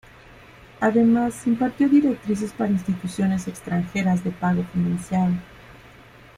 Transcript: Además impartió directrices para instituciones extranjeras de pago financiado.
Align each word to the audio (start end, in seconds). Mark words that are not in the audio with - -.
Además 0.79 1.45
impartió 1.45 1.87
directrices 1.87 2.53
para 2.53 2.71
instituciones 2.71 3.47
extranjeras 3.47 4.23
de 4.23 4.31
pago 4.31 4.63
financiado. 4.73 5.33